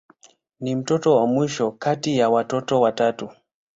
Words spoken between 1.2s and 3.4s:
mwisho kati ya watoto watatu.